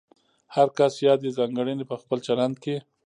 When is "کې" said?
2.63-2.75